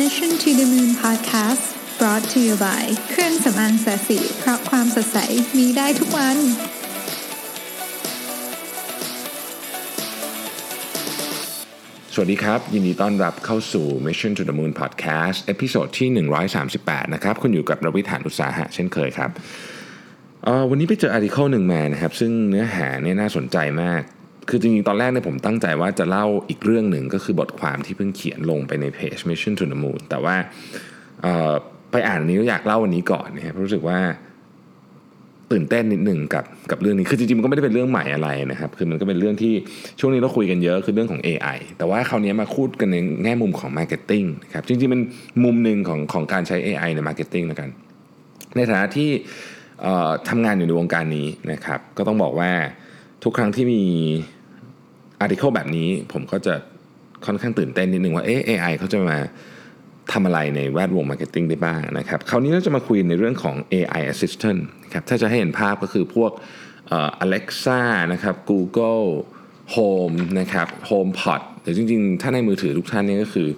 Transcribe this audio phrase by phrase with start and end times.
[0.00, 1.64] Mission to the Moon Podcast
[1.98, 5.18] brought to you by เครื่องสำอางศศิเพราะความสดใส
[5.58, 6.36] มีได้ทุกวัน
[12.14, 16.08] สวัสดีครับ ยินดีต้อนรับเข้าสู่ Mission to the Moon Podcast episode ที่
[16.66, 19.30] 138 นะครับ คุณอยู่กับรวิศ หาญอุตสาหะเช่นเคยครับ
[20.46, 24.02] อ่อวันนี้ไปเจอ article หนึ่งมานะครับ ซึ่งเนื้อหาเนี่ยน่าสนใจมาก
[24.48, 30.36] คือจริงๆ ตอนแรกเนี่ยผมตั้งใจว่าจะเล่าอีกเรื่องหนึ่งก็คือบทความที่เพิ่งเขียนลงไปในเพจ Mission to the Moon แต่ว่า
[31.90, 33.98] ไปอ่านนี้อยากเล่าวันนี้ก่อนนะครับเพราะรู้สึกว่า
[35.52, 39.52] ตื่นเต้นนิดหนึ่งกับกับเรื่องนี้ คือจริงๆ มันก็ไม่ได้เป็นเรื่องใหม่อะไรนะครับ คือมันก็เป็นเรื่องที่
[40.00, 45.02] ช่วงนี้เราคุยกันเยอะคือเรื่องของ AI แต่ว่าคราวนี้มาพูดกันในแง่มุมของ Marketing นะครับ จริงๆเป็น
[45.44, 47.68] มุมหนึ่งของของการใช้ AI ใน Marketing แล้วกัน
[48.56, 49.10] ในฐานะที่
[50.28, 52.52] ทำงานอยู่ในวงการนี้นะครับ ก็ต้องบอกว่า
[53.24, 53.82] ทุกครั้งที่มี
[55.22, 56.54] อาร์ติเคิลแบบนี้ผมก็จะ
[57.26, 59.18] ค่อนข้างตื่นเต้นนิดนึงว่าเอ๊ะ AI เขาจะมา
[60.12, 64.60] ทำอะไรในแวดวง marketing ได้บ้างนะครับ คราวนี้เราจะมาคุยในเรื่องของ AI Assistant
[64.92, 66.32] ครับถ้าจะให้เห็นภาพก็คือพวก
[67.24, 67.80] Alexa
[68.12, 69.06] นะครับ Google
[69.74, 73.48] Home นะครับ HomePod หรือจริงๆ ถ้าในมือถือทุกท่านนี่ก็คือ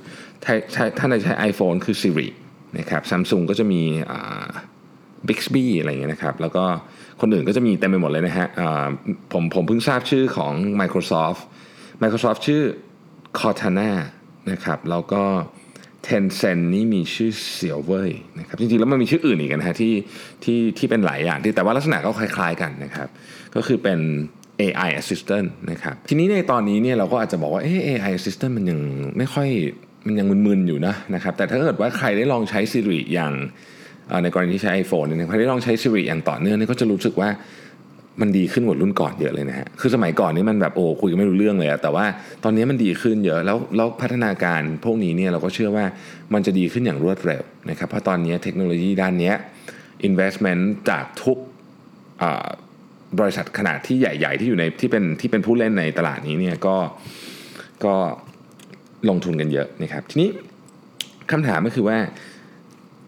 [0.44, 0.54] ถ้า
[0.98, 2.28] ถ้าในใช้ iPhone คือ Siri
[2.78, 3.82] นะครับ Samsung ก็จะมี
[5.28, 6.64] Bixby อะไรอย่างเงี้ยนะครับ แล้วก็
[7.20, 8.48] คนอื่นก็จะมีเต็มไปหมดเลยนะฮะ
[9.32, 11.40] ผมผมเพิ่งทราบชื่อของ Microsoft
[12.02, 12.62] Microsoft ชื่อ
[13.38, 13.90] Cortana
[14.50, 15.22] นะครับแล้วก็
[16.06, 19.94] Tencent นี่มีชื่อเสี่ยวเว่ยนะครับจริงๆแล้วมันมีชื่ออื่นอีกนะฮะที่
[20.44, 23.08] ที่ที่เป็นหลายอย่างที่แต่ว่าลักษณะก็คล้ายๆกันนะครับ
[23.54, 23.98] ก็คือเป็น
[24.60, 28.78] AI assistant นะครับทีนี้ในตอนนี้เนี่ยเราก็อาจจะบอกว่าเอ๊ะ AI assistant มันยัง
[29.18, 29.48] ไม่ค่อย
[30.06, 33.32] มันยังมึนๆอยู่นะนะครับแต่ถ้าเกิดว่าใครได้ลองใช้ Siri อย่าง
[34.22, 37.28] ในกรณีที่ใช้ iPhone เนี่ยใครได้ลองใช้ Siri อย่างต่อเนื่องเนี่ยก็จะรู้สึกว่า
[38.20, 42.04] มันดีขึ้นกว่ารุ่นก่อนเยอะเลยนะฮะ คือสมัยก่อนนี่มันแบบโอ้คุยกันไม่รู้เรื่องเลยอะแต่ว่า
[42.44, 45.84] ตอนนี้มันดีขึ้นเยอะ แล้วแล้วพัฒนาการพวกนี้เนี่ยเราก็เชื่อว่า
[46.34, 49.32] มันจะดีขึ้นอย่างรวดเร็วนะครับ เพราะตอนนี้เทคโนโลยีด้านนี้
[50.08, 51.38] investment จากทุก
[53.18, 56.76] บริษัทขนาดที่ใหญ่ ๆ ที่อยู่ในที่เป็นที่เป็นผู้เล่นในตลาดนี้เนี่ยก็
[57.84, 57.94] ก็
[59.08, 60.28] ลงทุนกันเยอะนะครับ ทีนี้
[61.30, 61.98] คำถามก็คือว่า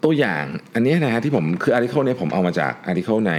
[0.04, 3.34] ตัวอย่างอันนี้นะฮะที่ผมคือ article เนี่ยผมเอามาจาก article ใน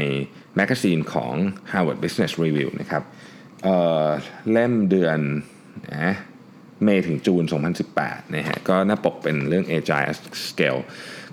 [0.58, 1.34] magazine ของ
[1.72, 3.04] Harvard Business Review นะครับ
[3.64, 5.20] เเล่มเดือน
[5.92, 6.16] นะ
[6.84, 7.44] May ถึง June
[7.90, 10.16] 2018นะฮะก็หน้าปกเป็นเรื่อง Agile at
[10.48, 10.82] Scale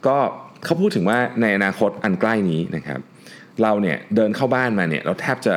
[0.06, 0.16] ก็
[0.64, 3.00] เขาพูดถึงว่าในอนาคตอันใกล้นี้นะครับ
[3.62, 5.54] เราเนี่ยเดินเข้าบ้านมาเนี่ยเราแทบจะ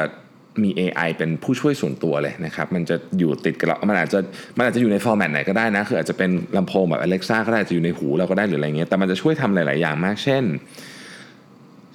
[0.64, 4.20] มี AI เป็นผู้ช่วยส่วนตัวเลยนะครับ มันจะอยู่ติดกับเรา มันอาจจะ
[4.58, 10.44] มันอาจจะอยู่ใน format ไหนก็ได้นะ คืออาจจะเป็นลำโพงแบบ Alexa ก็ได้จจะอยู่ในหูเราก็ได้หรืออะไรเงี้ย แต่มันจะช่วยทำหลาย ๆ อย่างมาก เช่น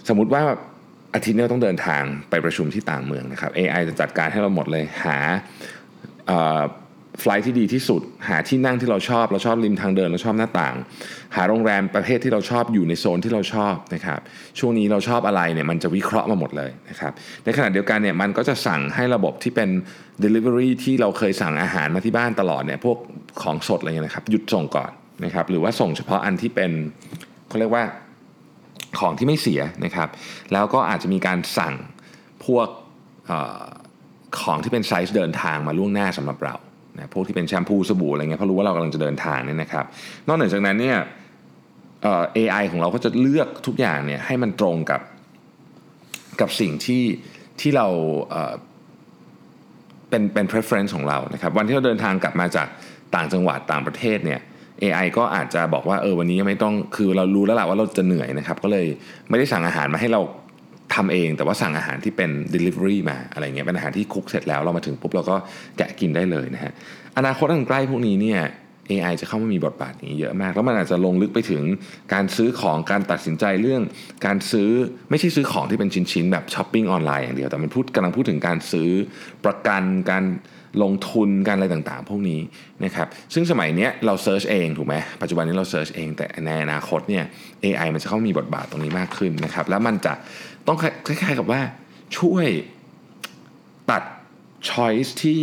[0.09, 0.43] สมมติว่า
[1.15, 5.17] อาทิตย์นี้เราต้องเดินทางไปประชุมที่ต่างเมืองนะครับ AI จะจัดการให้เราหมดเลยหา
[7.21, 10.75] ไฟล์ที่ดีที่สุด หาที่นั่งที่เราชอบ เราชอบริมทางเดินเราชอบหน้าต่าง
[11.37, 14.21] หาโรงแรมประเภทที่เราชอบอยู่ในโซนที่เราชอบนะครับ
[14.59, 17.13] ช่วงนี้เราชอบอะไรเนี่ยมันจะวิเคราะห์มาหมดเลยนะครับ
[17.45, 19.69] ในขณะเดียวกันเนี่ยมันก็จะสั่งให้ระบบที่เป็น
[20.25, 22.99] Delivery ที่เราเคยสั่งอาหารมาที่บ้านตลอดเนี่ยพวก
[23.43, 24.91] ของสดอะไรเงี้ยนะครับหยุดส่งก่อน
[25.25, 26.71] นะครับหรือว่าส่งเฉพาะอันที่เป็น
[27.49, 27.85] เขาเรียกว่า
[28.99, 30.09] ของที่ไม่เสียนะครับ
[30.53, 31.75] แล้วก็อาจจะมีการสั่ง
[32.47, 32.69] พวก
[33.31, 33.33] อ
[34.41, 36.55] ของที่เป็นไซส์เดินทางมาล่วงหน้าสำหรับเรา
[36.97, 39.85] นะพวกที่เป็นแชมพูสบู่อะไรเงี้ยเพราะรู้ว่าเรากำลังจะเดินทางเนี่ยนะครับ
[40.27, 40.99] นอกเหนือจากนั้นเนี่ย
[42.03, 45.01] เอ่อ AI ของเราก็จะเลือกทุกอย่างเนี่ยให้มันตรงกับ
[46.41, 47.05] กับสิ่งที่
[47.61, 47.87] ที่เรา
[48.31, 48.55] เอ่อ
[50.09, 52.69] เป็นเป็น preference ของเรานะครับ วันที่เราเดินทางกลับมาจาก
[53.15, 54.41] ต่างจังหวัดต่างประเทศเนี่ย
[54.83, 58.87] AI ก็อาจจะบอกว่าเออวันนี้ไม่ต้องคือเรารู้แล้วแหละว่าเราจะเหนื่อยนะครับ ก็เลย
[59.29, 60.21] ไม่ได้สั่งอาหารมาให้เรา
[60.95, 65.37] ทำเอง แต่ว่าสั่งอาหารที่เป็น delivery มาอะไรเงี้ยเป็นอาหารที่คุกเสร็จแล้วเรามาถึงปุ๊บเราก็
[65.77, 66.73] แกะกินได้เลยนะฮะ
[67.19, 68.41] อนาคตอันใกล้พวกนี้เนี่ย
[68.91, 71.63] AI จะเข้ามามีบทบาทนี้เยอะมาก แล้วมันอาจจะลงลึกไปถึง
[72.13, 73.83] การซื้อของการตัดสินใจเรื่อง
[74.27, 74.71] การซื้อ
[75.11, 78.91] ไม่ใช่ซื้อของที่เป็นชิ้นๆแบบช้อปปิ้งออนไลน์อย่างเดียวแต่มันพูดกำลังพูดถึงการซื้อ
[79.45, 80.25] ประกันการ
[80.83, 82.41] ลงทุนการอะไรต่างๆ พวกนี้
[82.85, 87.25] นะครับซึ่งสมัยนี้เรา search เองถูกไหมปัจจุบันนี้เรา search เองแต่ในอนาคตเนี่ย
[87.65, 90.15] AI มันจะเข้ามีบทบาทตรงนี้มากขึ้นนะครับแล้วมันจะ
[90.67, 91.61] ต้องคล้ายๆกับว่า
[92.19, 92.47] ช่วย
[93.91, 94.03] ตัด
[94.69, 95.43] choice ที่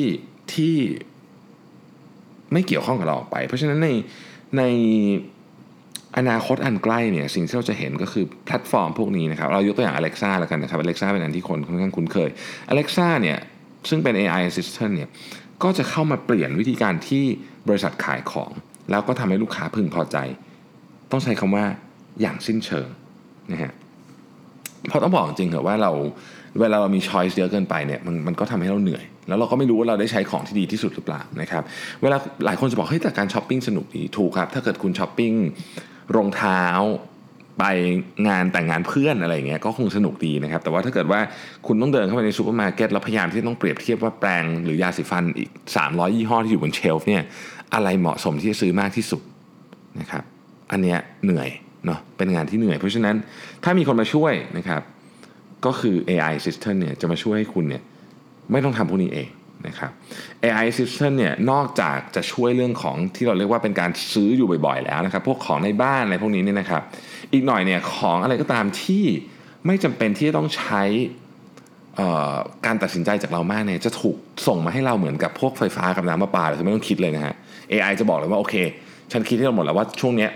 [0.54, 0.76] ที่
[2.54, 3.90] ไม่เกี่ยวข้องกับเราออกไป เพราะฉะนั้นใน
[4.58, 4.64] ใน
[6.18, 12.30] อนาคตอันใกล้เนี่ยสิ่งที่เราจะเห็นก็คือแพลตฟอร์มพวกนี้นะครับ เรายกตัวอย่าง Alexa แล้วกันนะครับ Alexa เป็นอันที่คนค่อนข้างคุ้นเคย
[12.72, 13.38] Alexa เนี่ย
[13.90, 15.10] ซึ่งเป็น AI assistant เนี่ย
[15.64, 17.24] ก็จะเข้ามาเปลี่ยนวิธีการที่
[17.68, 18.52] บริษัทขายของ
[18.92, 20.18] แล้วก็ทำให้ลูกค้าพึงพอใจ
[21.12, 21.66] ต้องใช้คำว่า
[22.22, 22.88] อย่างสิ้นเชิง
[23.52, 23.74] นะฮะ
[24.88, 25.92] เพราะต้องบอกจริงๆเถอว่าเรา
[26.60, 31.64] เวลาเรามีช้อยส์เยอะเกินไปเนี่ยมันมันก็ทำให้เราเหนื่อย แล้วเราก็ไม่รู้ว่าเราได้ใช้ของที่ดีที่สุดหรือเปล่านะครับ
[32.02, 35.34] เวลาหลายคนจะบอกเฮ้ยแต่การช้อปปิ้งสนุกดีถูกครับ ถ้าเกิดคุณช้อปปิ้ง
[36.16, 36.62] รองเท้า
[37.60, 37.66] ไป
[38.28, 41.20] งานแต่งงานเพื่อนอะไรเงี้ยก็คงสนุกดีนะครับ แต่ว่าถ้าเกิดว่า
[41.68, 45.50] คุณต้องเดินเข้าไปในซูเปอร์มาร์เก็ตแล้วพยายามที่ต้องเปรียบเทียบว่าแปรงหรือยาสีฟันอีก
[45.84, 47.24] 300 ยี่ห้อที่อยู่บน shelf เนี่ย
[47.74, 49.22] อะไรเหมาะสมที่จะซื้อมากที่สุด
[50.00, 50.24] นะครับ
[50.72, 51.50] อันเนี้ยเหนื่อย
[51.86, 53.16] เนาะเป็นงานที่เหนื่อย เพราะฉะนั้น
[53.64, 54.82] ถ้ามีคนมาช่วยนะครับ
[55.66, 57.84] ก็คือ AI Assistant เนี่ยจะมาช่วยให้คุณเนี่ย
[58.52, 59.30] ไม่ต้องทำพวกนี้เอง
[59.68, 59.92] นะครับ
[60.44, 66.82] AI Assistant เนี่ยนอกจากจะช่วยเรื่องของที่เราเรียกว่าเป็นการซื้ออยู่บ่อยๆแล้วนะครับ พวกของในบ้านอะไรพวกนี้เนี่ยนะครับ
[67.34, 69.04] อีกหน่อยเนี่ยของอะไรก็ตามที่
[69.66, 70.84] ไม่จำเป็นที่จะต้องใช้
[72.66, 74.18] การตัดสินใจจากเรามากเนี่ยจะถูก
[74.48, 77.36] ส่งมาให้เราเหมือนกับพวกไฟฟ้ากับน้ำประปาเลยไม่ต้องคิดเลยนะฮะ
[77.72, 78.56] AI จะบอกเลยว่าโอเค
[79.12, 80.31] ฉันคิดให้เราหมดแล้วว่าช่วงเนี้ย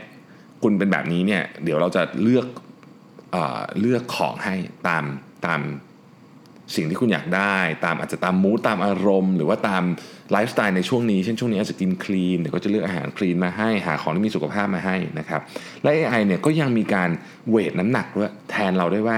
[0.63, 2.45] คุณเป็นแบบนี้เนี่ยเดี๋ยวเราจะเลือก
[3.31, 3.37] เอ
[3.79, 4.55] เลือกของให้
[4.87, 5.03] ตาม
[5.45, 5.61] ตาม
[6.75, 7.55] สิ่งที่คุณอยากได้
[7.85, 9.83] ตามอาจจะตามมูตามอารมณ์ หรือว่าตาม
[10.31, 15.41] ไลฟ์สไตล์ในช่วงนี้ เช่นช่วงนี้อาจจะกินคลีนเดี๋ยวก็จะเลือกอาหารคลีนมาให้หาของที่มีสุขภาพมาให้นะครับ
[15.83, 17.09] และ AI เนี่ยก็ยังมีการ
[17.49, 19.17] เวทน้ำหนักด้วยแทนเราได้ว่า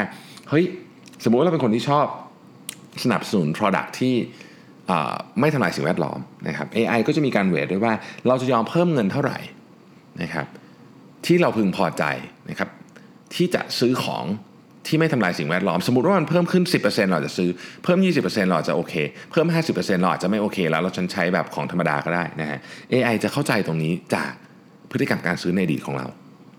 [0.50, 0.66] เฮ้ย
[1.24, 2.06] สมมุติว่าเราเป็นคนที่ชอบ
[3.04, 4.16] สนับสนุน Product ที่
[5.40, 7.94] ไม่ทำลายสิ่งแวดล้อมนะครับ AI ก็จะมีการเวทด้วยว่า
[8.28, 9.40] เราจะยอมเพิ่มเงินเท่าไหร่
[10.22, 10.48] นะครับ
[11.26, 12.04] ที่เราพึงพอใจ
[12.50, 12.70] นะครับ
[13.36, 14.26] ที่จะซื้อของ
[14.88, 17.50] ที่ไม่ทำลายสิ่งแวดล้อม สมมติว่ามันเพิ่มขึ้น 10%เราจะซื้อ
[17.84, 18.94] เพิ่ม 20%เราจะโอเค
[19.32, 22.60] เพิ่ม 50%เราอาจจะไม่โอเค แล้วเราฉันใช้แบบของธรรมดาก็ได้นะฮะ
[22.94, 24.32] AI จะเข้าใจตรงนี้จาก
[24.92, 26.08] พฤติกรรมการซื้อในอดีตของเรา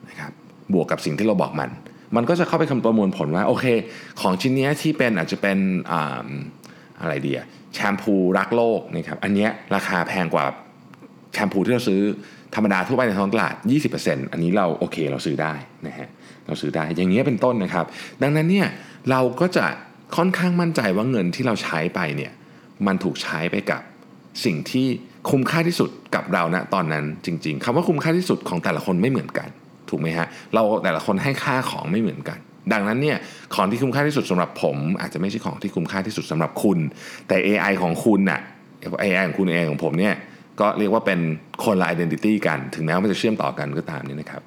[0.09, 0.33] นะครับ
[0.75, 1.71] บวกกับสิ่งที่เราบอกมัน
[2.17, 3.67] มันก็จะเข้าไปคำประมวลผลว่าโอเค
[4.21, 5.59] ของชิ้นนี้ที่เป็นอาจจะเป็น
[7.01, 10.45] อะไรดีอะแชมพูรักโลกนะครับอันนี้ราคาแพงกว่า
[11.33, 12.03] แชมพูที่เราซื้อ
[12.57, 13.55] ธรรมดาทั่วไปในท้องตลาด
[13.95, 15.55] 20%อันนี้เราโอเคเราซื้อได้
[15.87, 16.09] นะฮะ
[16.47, 17.85] เราซื้อได้อย่างนี้เป็นต้นนะครับ
[18.23, 18.67] ดังนั้นเนี่ย
[19.11, 19.67] เราก็จะ
[20.17, 22.33] ค่อนข้างมั่นใจว่าเงินที่เราใช้ไปเนี่ย
[22.87, 23.81] มันถูกใช้ไปกับ
[24.45, 24.87] สิ่งที่
[25.31, 29.49] คุ้มค่าที่สุดกับเราณนะตอนนั้นจริง ๆคำว่าคุ้มค่าที่สุดของแต่ละคนไม่เหมือนกัน
[29.91, 32.39] ถูกไหมฮะเราแต่ละคนให้ค่าของไม่เหมือนกัน
[32.73, 33.19] ดังนั้นเนี่ย
[33.55, 36.79] ของที่คุ้มค่าที่สุดสำหรับผม อาจจะไม่ใช่ของที่คุ้มค่าที่สุดสำหรับคุณ
[37.29, 38.41] แต่ AI ของคุณน่ะ
[39.03, 40.15] AI ของคุณ AI ของผมเนี่ย
[40.61, 41.21] ก็เรียกว่าเป็น
[41.65, 44.43] คนละ identity กัน ถึงแม้ว่ามันจะเชื่อมต่อกันก็ตามนี่นะครับ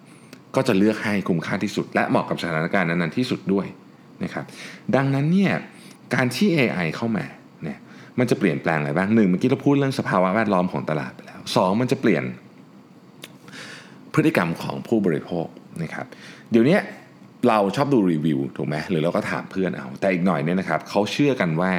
[0.56, 3.68] ก็จะเลือกให้คุ้มค่าที่สุด และเหมาะกับสถานการณ์นั้นๆที่สุดด้วย
[4.24, 4.46] นะครับ
[4.96, 5.54] ดังนั้นเนี่ย
[6.16, 7.26] การที่ AI เข้ามา
[7.64, 7.78] เนี่ย
[8.20, 12.24] มันจะเปลี่ยนแปลงอะไรบ้างหนึ่งเมื่อกี้เราพูดเรื่องสภาวะแวดล้อมของตลาดไปแล้วสองมันจะเปลี่ยน
[14.14, 15.48] พฤติกรรมของผู้บริโภค
[15.84, 16.06] นะครับ
[16.52, 16.78] เดี๋ยวนี้
[17.48, 21.72] เราชอบดูรีวิวถูกไหมหรือเราก็ถามเพื่อนเอา แต่อีกหน่อยเนี่ยนะครับเขาเชื่อกันว่า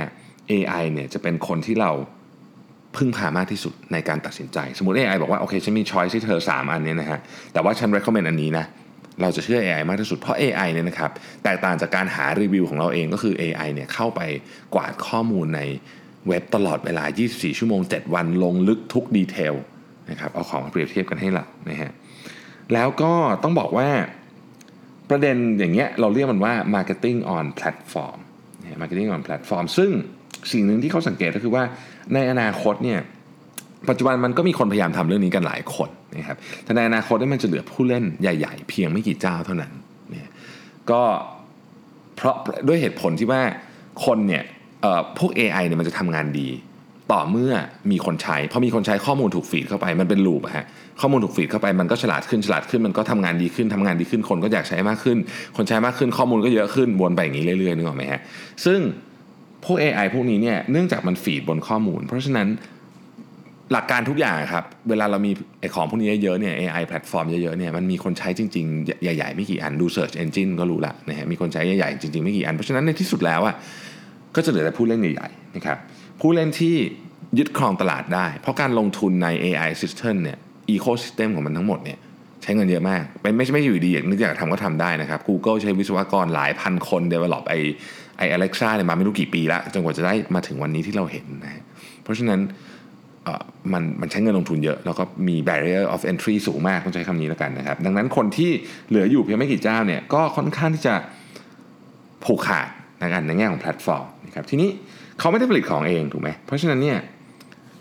[0.50, 1.90] AI เนี่ยจะเป็นคนที่เรา
[2.96, 7.20] พึ่งพามากที่สุดในการตัดสินใจ สมมติ AI บอกว่า โอเค ฉันมีช้อยที่เธอ 3 อันนี้นะฮะ
[7.52, 8.66] แต่ว่าฉัน recommend อันนี้นะ
[9.22, 11.10] เราจะเชื่อ AI มากที่สุด เพราะ AI เนี่ยนะครับ
[11.44, 14.20] แตกต่างจากการหารีวิวของเราเองก็คือ AI เนี่ยเข้าไป
[14.74, 15.60] กวาดข้อมูลใน
[16.28, 19.54] เว็บตลอดเวลา 24 ชั่วโมง 7 วัน ลงลึกทุกดีเทล
[20.10, 21.90] นะครับเอาของมาเปรียบเทียบกันให้เรานะฮะ
[22.74, 23.88] แล้วก็ต้องบอกว่า
[25.10, 28.18] ประเด็นอย่างเงี้ยเราเรียกมันว่า marketing on platform
[28.80, 29.90] marketing on platform ซึ่ง
[30.52, 31.62] สิ่งหนึ่งที่เขาสังเกตก็คือว่า
[32.14, 33.00] ในอนาคตเนี่ย
[33.88, 39.72] ปัจจุบันมันก็มีคนพยายามทำเรื่องนี้กันหลายคนนะครับแต่ในอนาคตนี่มันจะเหลือผู้เล่นใหญ่ ๆ เพียงไม่กี่เจ้าเท่านั้น
[40.10, 40.30] เนี่ย
[40.90, 41.02] ก็
[42.16, 42.34] เพราะ
[42.68, 43.42] ด้วยเหตุผลที่ว่า
[44.04, 44.44] คนเนี่ย
[45.18, 46.48] พวก AI เนี่ยมันจะทำงานดี
[47.12, 47.52] ต่อเมื่อ
[47.90, 50.66] มีคนใช้พอมีคนใช้ข้อมูลถูกฟีดเข้าไปมันเป็นลูปฮะ
[51.00, 55.18] ข้อมูลถูกฟีดเข้าไปมันก็ฉลาดขึ้นฉลาดขึ้นมันก็ทำงานดีขึ้นทำงานดีขึ้นคนก็อยากใช้มากขึ้น
[55.56, 58.20] คนใช้มากขึ้นข้อมูลก็เยอะขึ้นวนไปอย่างนี้เรื่อยๆนึกออกไหมฮะ
[58.64, 58.80] ซึ่ง
[59.64, 62.48] พวก AI พวกนี้เนี่ยเนื่องจากมันฟีดบนข้อมูล เพราะฉะนั้น
[63.72, 73.54] หลักการทุกอย่างครับ เวลาเรามีไอของพวกนี้เยอะๆเนี่ย AI แพลตฟอร์มเยอะๆเนี่ยมันมีคนใช้จริงๆ ใหญ่ ๆ ไม่กี่อัน ดู Search Engine ก็รู้ละนะฮะมีคนใช้ใหญ่ๆ จริง ๆ ไม่กี่อัน เพราะฉะนั้นในที่สุดแล้วอะ
[74.36, 75.78] ก็จะเหลือแต่ผู้เล่นใหญ่ๆนะครับ
[76.20, 76.74] ผู้เล่นที่
[77.38, 80.38] ยึดครองตลาดได้ เพราะการลงทุนใน AI System เนี่ย
[80.74, 81.98] Ecosystem ของมันทั้งหมดเนี่ย
[82.42, 87.54] ใช้เงินเยอะมากเป็นไม่ใช่ไม่อยู่ดีอย่างนึกอยากทำก็ทำได้นะครับ Google ใช้วิศวกรหลายพันคน develop ไอ
[88.20, 91.62] ไอ Alexa เนี่ยมาไม่รู้กี่ปีแล้วจนกว่าจะได้มาถึงวันนี้ที่เราเห็นนะ
[92.02, 92.40] เพราะฉะนั้น
[93.72, 98.50] มันมันใช้เงินลงทุนเยอะ แล้วก็มี barrier of entry สูงมากต้องใช้คำนี้แล้วกันนะครับ ดังนั้นคนที่
[98.88, 100.94] เหลืออยู่เพียงไม่กี่เจ้าเนี่ยก็ค่อนข้างที่จะ
[102.24, 102.68] ผูกขาด
[103.00, 104.68] ในการในแง่ของแพลตฟอร์มนะครับทีนี้
[105.18, 106.98] เขาไม่ได้ผลิตของเองถูกไหมเพราะฉะนั้นเนี่ย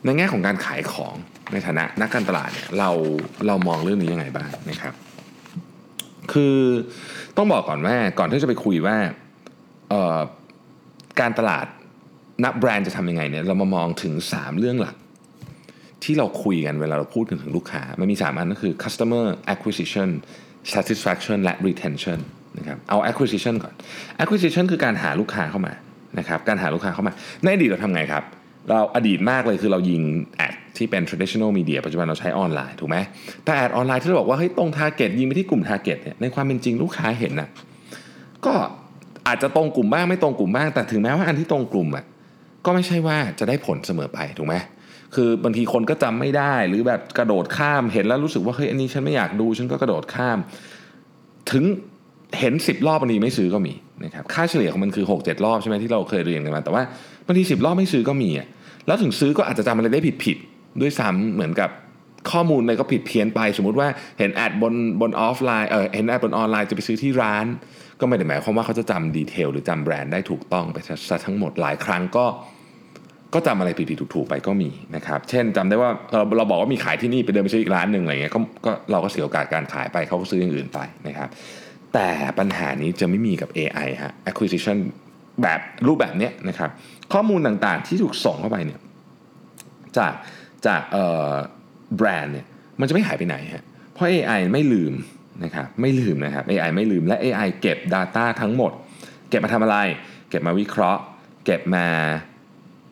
[0.05, 1.13] ในแง่ของการขายของ
[1.53, 2.89] ในฐานะนักการตลาดเนี่ยเรา
[3.48, 4.93] เรามองเรื่องนี้ยังไงบ้างนะครับ
[6.34, 6.58] คือ
[7.38, 8.98] ต้องบอกก่อนว่าก่อนที่จะไปคุยว่า
[11.19, 11.65] การตลาด
[12.46, 14.96] นักแบรนด์จะทำยังไงเนี่ยเรามามองถึง 3 เรื่องหลัก
[16.03, 20.10] ที่เราคุยกันเวลาเราพูดถึงลูกค้า มันมี 3 อันก็คือ customer acquisition
[20.74, 22.19] satisfaction และ retention
[22.58, 23.74] นะครับเอา acquisition ก่อน
[24.24, 25.74] acquisition คือการหาลูกค้าเข้ามา
[26.19, 28.24] นะครับการหาลูกค้าเข้ามา ในอดีตเราทำไงครับ
[28.69, 30.01] เราอดีตมากเลยคือเรายิง
[30.38, 32.98] แอดที่เป็น traditional media ปัจจุบันเราใช้ออนไลน์ถูกไหม
[33.46, 37.50] แต่แอดออนไลน์ที่เราบอกว่าเฮ้ยตรง target ยิงไปที่กลุ่ม target เนี่ยในความเป็นจริงลูกค้าเห็นนะ
[38.46, 38.53] ก็
[39.30, 42.06] อาจจะตรงกลุ่มบ้างไม่ตรงกลุ่มบ้าง แต่ถึงแม้ว่าอันที่ตรงกลุ่มอะ
[42.66, 44.56] ก็ไม่ใช่ว่าจะได้ผลเสมอไปถูกไหม
[45.16, 50.38] คือบางทีคนก็จำไม่ได้หรือแบบกระโดดข้ามเห็นแล้วรู้สึกว่าเฮ้ยอันนี้ฉันไม่อยากดูฉันก็กระโดดข้าม
[51.52, 51.64] ถึง
[52.40, 56.84] เห็น 10 รอบบางทีไม่ซื้อก็มีนะครับค่าเฉลี่ยของมันคือ 6-7 รอบใช่ไหมที่เราเคยเรียนกันมาแต่ว่า
[57.26, 58.48] บางที10รอบไม่ซื้อก็มีอะ
[58.88, 61.70] แล้วถึงซื้อก็อาจจะจำอะไรได้ผิดๆด้วยซ้ำเหมือนกับ
[62.32, 63.88] ข้อมูลอะไรก็ผิดเพี้ยนไป สมมุติว่า
[64.20, 67.46] เห็น ad บนบนออฟไลน์เออเห็น ad บนออนไลน์จะไปซื้อที่ร้าน
[68.00, 70.77] ก็ไม่ได้หมายความว่าเขาจะจำ detail หรือจำแบรนด์ได้ถูกต้องไป
[71.10, 72.25] ซะทั้งหมดหลายครั้งก็
[73.34, 81.29] ก็จำอะไรผิดๆถูกๆไปก็มีนะครับ เช่นจำได้ว่าเราเราบอกว่ามีขายที่นี่ไปเดินไปซื้ออีกร้านหนึ่งอะไรเงี้ยก็ก็เราก็เสียโอกาสการขายไปเขาก็ซื้ออย่างอื่นไปนะครับ
[81.94, 82.08] แต่
[82.39, 84.77] ปัญหานี้จะไม่มีกับ AI ฮะ acquisition
[85.44, 86.70] แบบรูปแบบเนี้ยนะครับ
[87.13, 88.79] ข้อมูลต่างๆที่ถูกส่งเข้าไปเนี่ย
[89.98, 90.13] จาก
[90.65, 90.82] จาก
[91.98, 92.46] แบรนด์เนี่ย
[92.79, 93.63] มันจะไม่หายไปไหนฮะ
[93.94, 94.94] เพราะ AI ไม่ลืม
[95.43, 98.72] นะครับไม่ลืมนะครับ AI ไม่ลืมและ AI เก็บ Data ทั้งหมด
[99.29, 99.77] เก็บมาทำอะไร
[100.29, 101.01] เก็บมาวิเคราะห์
[101.46, 101.88] เก็บมา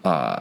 [0.03, 0.33] เอ่อ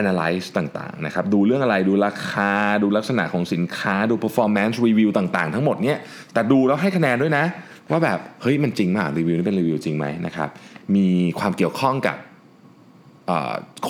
[0.00, 5.98] analyze ต่างๆนะครับดูเรื่องอะไรดูราคาดูลักษณะของสินค้าดู performance review ต่างๆ ทั้งหมดเนี่ย
[6.32, 7.44] แต่ดูแล้วให้คะแนนด้วยนะ
[7.90, 10.48] ว่าแบบเฮ้ยมันจริงมากรีวิวนี้เป็นรีวิวจริงไหมนะครับ
[10.96, 11.06] มี
[11.38, 12.16] ความเกี่ยวข้องกับ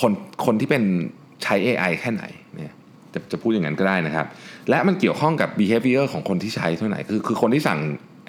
[0.01, 0.13] คน
[0.45, 0.83] คนที่เป็น
[1.43, 2.25] ใช้ AI แค่ไหน
[3.15, 4.27] จะจะพูดอย่างนั้นก็ได้นะครับ
[4.71, 7.81] และมันเกี่ยวข้องกับ behavior ของคนที่ใช้เท่าไหร่คือคือคนที่สั่ง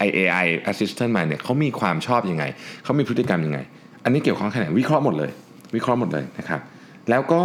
[0.01, 2.43] AI assistant มาเนี่ยเขามีความชอบยังไง
[2.83, 3.59] เขามีพฤติกรรมยังไง
[4.03, 5.31] อันนี้เกี่ยวข้องแค่ไหนวิเคราะห์หมดเลย
[5.75, 6.61] วิเคราะห์หมดเลยนะครับ
[7.09, 7.41] แล้วก็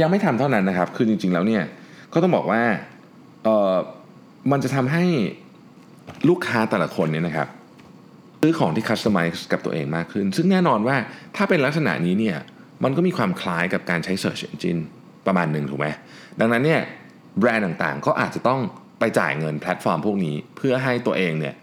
[0.00, 1.62] ยังไม่ทำเท่านั้นนะครับ คือจริง ๆ แล้วเนี่ย
[2.12, 2.62] ก็ต้องบอกว่า
[3.44, 3.74] เออ
[4.50, 5.04] มันจะทำให้
[6.28, 7.48] ลูกค้าแต่ละคนเนี่ยนะครับ
[8.40, 10.96] ซื้อของที่คัสตอมไมซ์กับตัวเองมากขึ้น ซึ่งแน่นอนว่า
[11.36, 12.38] ถ้าเป็นลักษณะนี้เนี่ย
[12.84, 14.82] มันก็มีความคล้ายกับการใช้ Search Engine
[15.28, 15.86] ประมาณหนึ่งถูกไหม
[16.40, 16.80] ดังนั้นเนี่ย
[17.38, 18.60] แบรนด์ต่างๆ ก็อาจจะต้อง
[18.98, 21.54] ไปจ่ายเงินแพลตฟอร์มพวกนี้เพื่อให้ตัวเองเนี่ย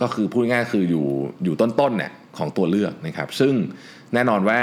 [0.00, 1.06] ก็คือพูดง่ายๆคืออยู่
[1.44, 3.54] อยู่ต้นๆเนี่ยของตัวเลือกนะครับ ซึ่ง
[4.14, 4.60] แน่นอนว่า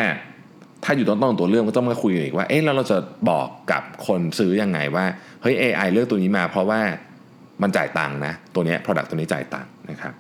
[0.84, 2.98] ถ้าอยู่ต้นๆตัวเลือกก็ต้องมาคุยกันอีกว่าเอ๊ะแล้วเราจะ
[3.30, 5.06] บอกกับคนซื้อยังไงว่า
[5.42, 6.82] เฮ้ย AI เลือกตัวนี้มา เพราะว่า
[7.62, 10.14] มันจ่ายตังค์นะตัวนี้ product ตัวนี้จ่ายตังค์นะครับ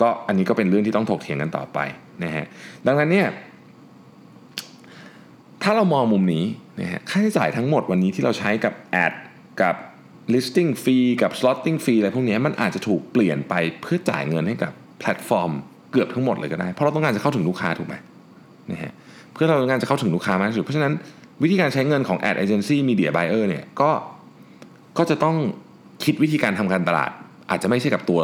[0.00, 1.78] ก็อันนี้ก็เป็นเรื่องที่ต้องถกเถียงกันต่อไป
[2.24, 2.44] นะฮะ
[2.86, 3.28] ดังนั้นเนี่ย
[5.64, 6.44] ถ้าเรามองมุมนี้
[6.80, 9.12] นะฮะค่าใช้จ่ายทั้งหมดวันนี้ที่เราใช้กับแอด
[9.62, 9.74] กับ
[10.34, 15.50] listing fee กับ slotting fee อะไรพวกนี้มันอาจจะถูกเปลี่ยนไปเพื่อจ่ายเงินให้กับแพลตฟอร์ม
[15.92, 17.94] เกือบทั้งหมดเลยก็ได้ เพราะเราต้องการจะเข้าถึงลูกค้าถูกไหม
[18.70, 18.92] นะฮะ
[19.32, 20.92] เพื่อเราต้องการจะเข้าถึงลูกค้ามากที่สุดเพราะฉะนั้น
[21.42, 23.90] วิธีการใช้เงินของ ad agency media buyer เนี่ยก็
[24.98, 25.36] ก็จะต้อง
[26.04, 27.10] คิดวิธีการทำการตลาด
[27.50, 28.20] อาจจะไม่ใช่กับตัว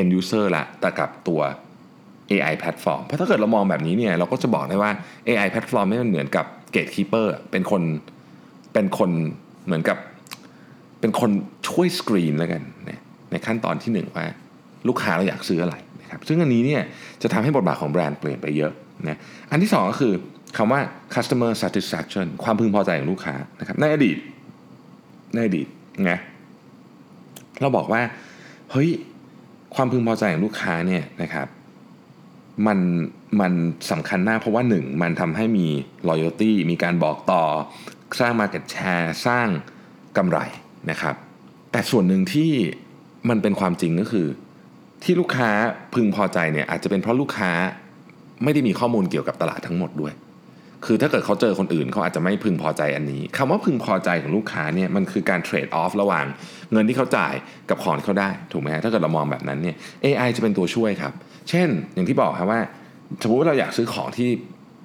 [0.00, 1.40] end user ละแต่กับตัว
[2.30, 4.90] AI platform เพราะถ้าเกิดเรามองแบบนี้เนี่ยเราก็จะบอกได้ว่า
[5.28, 7.82] AI platform ไม่มันเหมือนกับ gatekeeper เป็นคน
[8.72, 9.10] เป็นคน
[9.66, 9.98] เหมือนกับ
[11.00, 11.30] เป็นคน
[11.68, 12.62] ช่วยสกรีนแล้วกัน
[13.30, 14.26] ในขั้นตอนที่หนึ่งว่า
[14.88, 16.82] ลูกค้าเราอยากซื้ออะไรนะครับซึ่งอันนี้เนี่ย
[17.22, 18.72] จะทำให้บทบาทของแบรนด์เปลี่ยนไปเยอะ
[19.08, 19.18] นะ
[19.50, 20.12] อันที่สองก็คือ
[20.56, 20.80] คำว่า
[21.14, 24.16] customer satisfaction ความพึงพอใจของลูกค้านะครับในอดีต
[25.34, 25.66] ในอดีต
[26.04, 26.12] ไง
[27.60, 28.02] เราบอกว่า
[28.72, 28.88] เฮ้ย
[29.74, 31.46] ความพึงพอใจของลูกค้าเนี่ยนะครับ
[32.66, 32.78] มัน
[33.40, 33.52] มัน
[33.90, 35.66] สำคัญมากเพราะว่าหนึ่งมันทำให้มี
[36.08, 37.42] loyalty มีการบอกต่อ
[38.20, 39.48] สร้าง market share สร้าง
[40.16, 40.38] กำไร
[40.90, 41.14] นะครับ
[41.72, 42.52] แต่ส่วนหนึ่งที่
[43.28, 44.26] มันเป็นความจริงก็คือ
[45.02, 45.50] ที่ลูกค้า
[45.94, 47.50] พึงพอใจเนี่ยอาจจะเป็นเพราะลูกค้า
[48.44, 50.12] ไม่ได้มีข้อมูลเกี่ยวกับตลาดทั้งหมดด้วย
[50.86, 56.24] คือถ้าเกิดเขาเจอคนอื่นเขาอาจจะไม่พึงพอใจอันนี้คำว่าพึงพอใจของลูกค้าเนี่ยมันคือการเทรดออฟระหว่าง
[56.72, 57.34] เงินที่เขาจ่าย
[57.70, 61.12] กับของที่เขาได้ถูกไหมฮะถ้าเกิดเรามองแบบนั้นเนี่ย AI จะเป็นตัวช่วยครับ
[61.50, 62.60] เช่น อย่างที่บอกครับว่า
[63.22, 64.28] สมมติว่าเราอยากซื้อของที่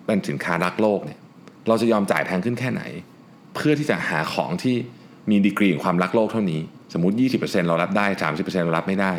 [0.05, 1.19] เป็นสินค้ารักโลกเนี่ย
[1.67, 2.81] เราจะยอมจ่ายแพงขึ้นแค่ไหน
[3.55, 4.75] เพื่อที่จะหาของที่
[5.29, 6.61] มีดีกรีของความรักโลกเท่านี้
[6.93, 8.05] สมมติ 20%เรารับได้
[8.35, 9.11] 30%เรารับไม่ได้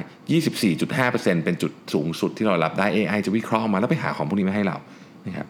[0.68, 4.76] 24.5%เป็นจุดสูงสุดที่เรารับได้ AI จะวิเคราะห์มาแล้วไปหาของพวกนี้มาให้เรา
[5.26, 5.46] นะครับ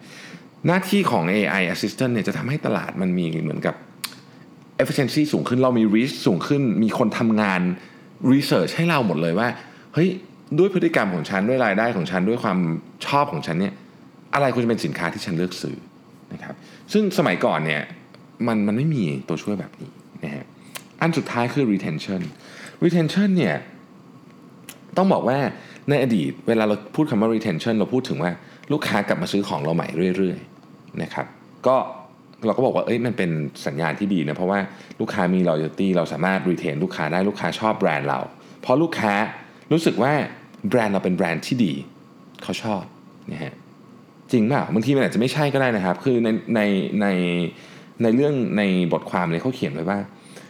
[0.67, 3.75] หน้าที่ของ AI assistant เนี่ยจะทำให้ตลาดมันมีเหมือนกับ
[4.81, 7.61] efficiency สูงขึ้นเรามี reach สูงขึ้น มีคนทำงาน
[8.33, 9.47] research ให้เราหมดเลยว่า
[9.93, 10.09] เฮ้ย
[10.57, 12.57] ด้วยพฤติกรรมของฉัน ด้วยรายได้ของฉัน ด้วยความ
[13.05, 13.73] ชอบของฉันเนี่ย
[14.33, 15.75] อะไรควรจะเป็นสินค้าที่ฉันเลือกซื้อ
[16.33, 16.55] นะครับ
[16.93, 17.81] ซึ่งสมัยก่อนเนี่ย
[18.47, 19.91] มันมันไม่มีตัวช่วยแบบนี้
[20.23, 20.45] นะฮะ
[21.01, 22.21] อันสุดท้ายคือ retention
[22.83, 23.55] retention เนี่ย
[24.97, 25.37] ต้องบอกว่า
[25.89, 28.31] ในอดีตเวลาเราพูดคำว่า retention เราพูดถึงว่า
[28.71, 30.52] ลูกค้ากลับมาซื้อของเราใหม่เรื่อยๆ
[31.01, 31.25] นะครับ
[31.67, 31.75] ก็
[32.45, 33.29] เราก็บอกว่าเอ้ยมันเป็น
[33.65, 34.59] สัญญาณที่ดีนะเพราะว่า
[34.99, 38.19] ลูกค้ามี loyalty เราสามารถ retain ลูกค้าได้ลูกค้าชอบแบรนด์เรา
[38.61, 39.13] เพราะลูกค้า
[39.71, 40.13] รู้สึกว่า
[40.69, 41.73] แบรนด์เราเป็นแบรนด์ที่ดี
[42.43, 42.83] เขาชอบ
[43.31, 43.53] นะฮะ
[44.31, 46.61] จริงเปล่าบางทีมันอาจจะไม่ใช่ก็ได้นะครับ คือในใน
[47.01, 47.07] ใน
[48.03, 48.61] ในเรื่องใน
[48.93, 49.99] บทความเลยเขาเขียนไว้ว่า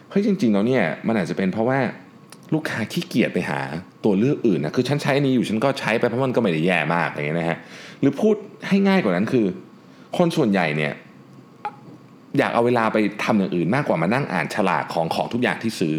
[0.10, 1.80] เฮ้ยจริงๆแล้วเนี่ยมันอาจจะเป็นเพราะว่า
[2.54, 3.60] ลูกค้าขี้เกียจไปหา
[4.06, 7.58] ตัวเลือกอื่นนะคือฉันใช้นี้อยู่ฉันก็ใช้ไปเพราะมันก็ไม่ได้แย่มากอย่างเงี้ยนะฮะ
[8.02, 8.36] หรือพูด
[8.68, 9.46] ให้ง่ายกว่านั้นคือ
[10.18, 10.94] คนส่วนใหญ่เนี่ย
[12.38, 15.96] อยากเอาเวลาไปทำอย่างอื่นมากกว่ามานั่งอ่านฉลากของของทุกอย่างที่ซื้อ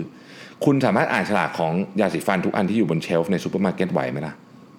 [0.64, 4.34] คุณสามารถอ่านฉลากของยาสีฟันทุกอันที่อยู่บน shelf ในซูเปอร์มาร์เก็ตไหวไหมล่ะ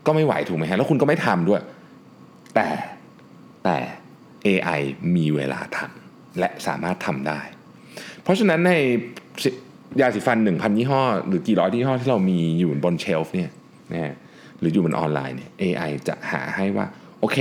[0.05, 1.61] ก็ไม่ไหวถูกไหมฮะ แล้วคุณก็ไม่ทำด้วย
[2.55, 2.67] แต่
[3.63, 3.77] แต่
[4.45, 4.79] AI
[5.15, 7.39] มีเวลาทำและสามารถทำได้
[8.23, 8.73] เพราะฉะนั้นใน
[10.01, 13.51] ยาสีฟัน 1,000 ยี่ห้อ หรือกี่ร้อยยี่ห้อที่เรามีอยู่บน shelf เนี่ย
[13.93, 14.15] นะ
[14.59, 16.85] หรืออยู่บนออนไลน์เนี่ย AI จะหาให้ว่า
[17.19, 17.39] โอเค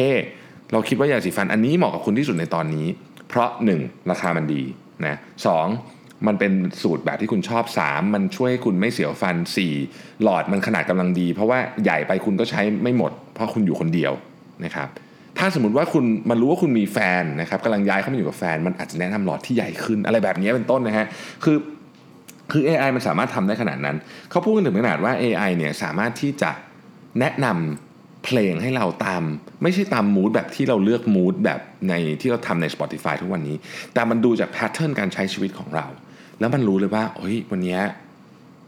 [0.73, 2.87] เราคิดว่ายาสีฟันอันนี้เหมาะกับคุณที่สุดในตอนนี้
[3.28, 4.11] เพราะ 1.
[4.11, 4.62] ราคามันดี
[5.06, 5.16] นะ
[5.47, 5.49] ส
[6.26, 6.52] มันเป็น
[6.83, 9.37] สูตรแบบที่คุณชอบ 3 มันช่วยให้คุณไม่เสียวฟัน
[9.78, 14.12] 4 หลอดมันขนาดกำลังดี เพราะว่าใหญ่ไปคุณก็ใช้ไม่หมด เพราะคุณอยู่คนเดียว
[14.64, 14.88] นะครับ
[15.38, 21.06] ถ้าสมมติว่าคุณมันรู้ว่าคุณมีแฟนนะครับกำลังย้ายเข้ามาอยู่กับแฟน มันอาจจะแนะนำหลอดที่ใหญ่ขึ้นอะไรแบบนี้เป็นต้นนะฮะ
[21.44, 21.56] คือ
[22.52, 23.97] คือ AI มันสามารถทำได้ขนาดนั้น
[24.30, 26.50] เขาพูดกันถึงขนาดว่า AI เนี่ยสามารถที่จะ
[27.21, 27.94] แนะนำ
[28.25, 29.23] เพลงให้เราตาม
[29.62, 33.57] ไม่ใช่ตามมูดแบบที่เราเลือกมูดแบบในที่เราทำใน Spotify ทุกวันนี้
[33.95, 35.87] แต่มันดูจากแพทเทิร์นการใช้ชีวิตของเรา
[36.40, 37.78] แล้วมันรู้เลยว่าเฮ้ยวันนี้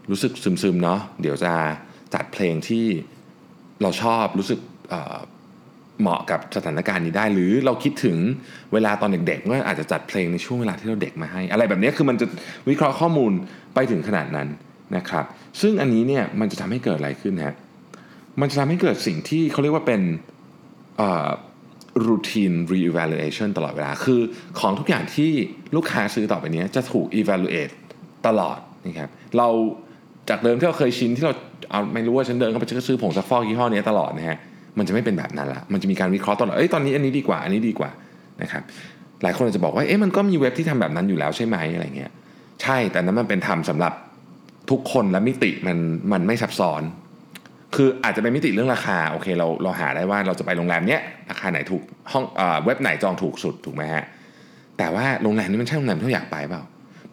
[0.09, 1.53] รู้สึกซึมๆเนาะเดี๋ยวจะ
[2.13, 2.85] จัดเพลงที่
[3.81, 4.59] เราชอบรู้สึก
[6.01, 8.17] เหมาะกับสถานการณ์นี้ได้ หรือเราคิดถึง
[8.73, 12.25] เวลาตอนเด็กๆก็อาจจะจัดเพลงในช่วงเวลาที่เราเด็กมาให้ อะไรแบบนี้คือมันจะ
[12.69, 13.31] วิเคราะห์ข้อมูล
[13.75, 14.47] ไปถึงขนาดนั้น
[14.95, 15.25] นะครับ
[15.61, 17.55] ซึ่งอันนี้เนี่ยมันจะทำให้เกิดอะไรขึ้นฮะ
[18.41, 20.01] มันจะทำให้เกิดสิ่งที่เขาเรียกว่าเป็น
[22.07, 24.21] รูทีน re-evaluation ตลอดเวลา คือ
[24.59, 25.31] ของทุกอย่างที่
[25.75, 27.73] ลูกค้าซื้อต่อไปนี้จะถูก evaluate
[28.27, 29.47] ตลอดนะครับ เรา
[30.29, 31.33] จากเดิมที่เราเคยชินที่เรา
[31.71, 34.37] เอาไม่รู้ว่าฉันเดินเข้าไปจะซื้อผงซักฟอกยี่ห้อนี้ตลอดนะฮะ
[34.77, 37.89] มันจะไม่เป็นแบบนั้นละ มันจะมีการวิเคราะห์ตลอด เอ้ย ตอนนี้อันนี้ดีกว่า อันนี้ดีกว่า
[38.41, 38.63] นะครับ
[39.23, 42.11] หลายคนอาจจะบอกว่า เอ๊ะมันก็มีเว็บที่ทำแบบนั้นอยู่แล้วใช่ไหมอะไรเงี้ย
[42.61, 43.93] ใช่ แต่นั้นมันเป็นทำสำหรับ
[44.69, 45.77] ทุกคนและมิติมัน
[46.11, 46.81] มันไม่ซับซ้อน
[47.75, 52.25] คืออาจจะเป็นมิติเรื่องราคาโอเคเราเราหาได้ว่าเราจะไปโรงแรมเนี้ยราคาไหนถูกห้อง
[52.65, 54.05] เว็บไหนจองถูกสุดถูกไหมฮะ
[54.77, 56.63] แต่ว่าโรงแรมนี้มันใช่โรงแรมที่เราอยากไปเปล่า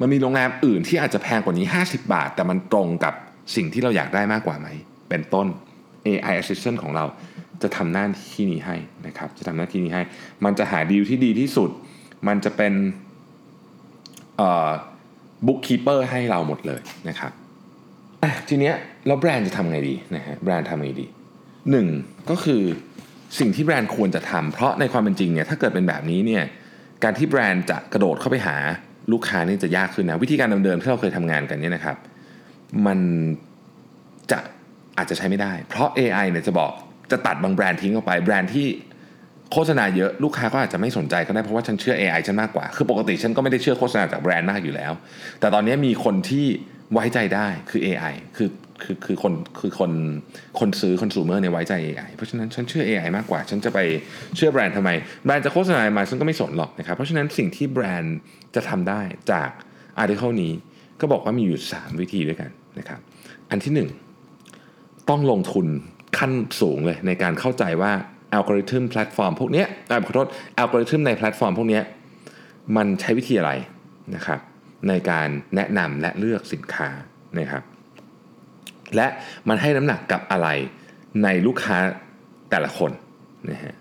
[0.01, 3.15] มันมีโรงแรมอื่นที่อาจจะแพงกว่านี้ 50 บาท แต่มันตรงกับ
[3.57, 4.69] สิ่งที่เราอยากได้มากกว่าไหม
[5.09, 5.47] เป็นต้น
[6.07, 7.05] AI assistant ของเรา
[7.63, 10.03] จะทำหน้าที่นี้ให้นะครับ จะทำหน้าที่นี้ให้
[10.45, 11.71] มันจะหาดีลที่ดีที่สุด
[12.29, 12.73] มันจะเป็น
[15.47, 17.33] บุ๊กคีเปอร์ให้เราหมดเลยนะครับ
[18.49, 18.75] ทีเนี้ย
[19.07, 21.07] แล้วแบรนด์จะทำไงดีนะฮะแบรนด์ทำไงดี
[21.71, 21.87] หนึ่ง
[22.31, 22.63] ก็คือ
[23.39, 26.45] สิ่งที่แบรนด์ควรจะทำเพราะในความเป็นจริงเนี่ยถ้าเกิดเป็นแบบนี้เนี่ย
[27.05, 28.57] การที่แบรนด์จะกระโดดเข้าไปหา
[29.13, 31.97] ลูกค้านี่จะยากขึ้นนะวิธีการเดิมๆที่เราเคยทำงานกันเนี่ยนะครับ
[32.87, 32.99] มัน
[34.31, 34.39] จะ
[34.99, 36.73] อาจจะใช้ไม่ได้ เพราะ AI เนี่ยจะบอก
[37.11, 38.67] จะตัดบางแบรนด์ทิ้งออกไปแบรนด์ที่
[39.53, 44.93] โฆษณาเยอะลูกค้าก็อาจจะไม่สนใจก็ได้เพราะว่าฉันเชื่อ AI ฉันมากกว่า คือปกติฉันก็ไม่ได้เชื่อโฆษณาจากแบรนด์มากอยู่แล้ว
[45.41, 46.47] แต่ตอนนี้มีคนที่
[46.93, 48.49] ไว้ใจได้คือ AI คือ
[48.83, 49.93] คือคือคนคือคน
[50.59, 53.79] คนซื้อคอน sumer ในไว้ใจ AI เพราะฉะนั้นฉันเชื่อ AI มากกว่า ฉันจะไป
[54.37, 54.91] เชื่อแบรนด์ทำไม
[55.25, 58.17] แบรนด์จะโฆษณามาฉันก็ไม่สนหรอกนะครับเพราะฉะนั้นสิ่งที่แบรนด์
[58.55, 59.49] จะทำได้จาก
[59.99, 60.53] article นี้
[61.01, 63.01] ก็บอกว่ามีอยู่ 3 วิธีด้วยกันนะครับ
[63.51, 63.87] อันที่
[64.47, 65.67] 1 ต้องลงทุน
[66.19, 67.93] ขั้นสูงเลยในการเข้าใจว่า
[68.33, 69.65] อัลกอริทึมแพลตฟอร์มพวกนี้
[70.07, 71.81] ขอโทษอัลกอริทึมในแพลตฟอร์มพวกนี้
[72.77, 73.53] มันใช้วิธีอะไร
[74.15, 74.41] นะครับ
[74.89, 76.89] ในการแนะนำและเลือกสินค้า
[77.39, 77.63] นะครับ
[78.97, 79.07] และ
[79.49, 80.49] มันให้น้ำหนักกับอะไร
[81.25, 81.77] ในลูกค้า
[82.51, 82.91] แต่ละคน
[83.51, 83.75] นะฮะ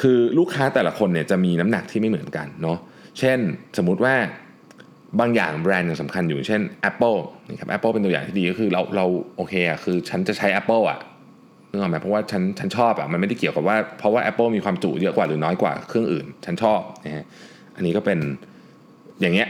[0.00, 2.78] คือลูกค้าแต่ละคนเนี่ยจะมีน้ำหนักที่ไม่เหมือนกันเนาะ
[3.18, 3.38] เช่น
[3.78, 4.14] สมมุติว่า
[5.20, 9.06] บางอย่างแบรนด์ยังสำคัญอยู่เช่น Apple นะครับ Apple เป็นตัวอย่างที่ดีก็คือเราเรา
[9.36, 10.98] โอเคอะคือฉันจะใช้ Apple อะ
[11.70, 17.24] นึกออกไหมเพราะว่าฉันฉันชอบอะมันไม่ได้เกี่ยวกับว่าเพราะว่า Apple มีความจุเยอะกว่าหรือน้อยกว่าเครื่องอื่น ฉันชอบนะฮะ
[17.76, 18.18] อันนี้ก็เป็น
[19.20, 19.48] อย่างเงี้ย